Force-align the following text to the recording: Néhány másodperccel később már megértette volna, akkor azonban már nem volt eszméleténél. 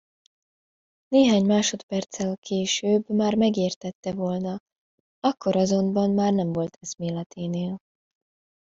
Néhány 1.07 1.45
másodperccel 1.45 2.35
később 2.37 3.09
már 3.09 3.35
megértette 3.35 4.13
volna, 4.13 4.57
akkor 5.19 5.55
azonban 5.55 6.11
már 6.11 6.33
nem 6.33 6.51
volt 6.51 6.77
eszméleténél. 6.81 7.77